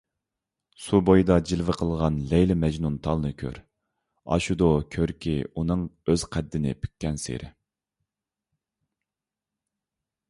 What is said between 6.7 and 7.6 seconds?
پۈككەنسېرى.